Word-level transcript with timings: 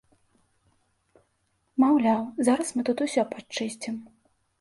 Маўляў, 1.83 2.21
зараз 2.47 2.67
мы 2.79 2.87
тут 2.89 2.97
усё 3.07 3.21
падчысцім. 3.35 4.01